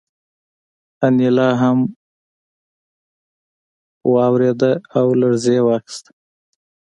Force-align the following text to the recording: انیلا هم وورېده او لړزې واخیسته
انیلا 1.05 1.49
هم 1.61 1.79
وورېده 4.11 4.71
او 4.97 5.05
لړزې 5.21 5.57
واخیسته 5.67 6.09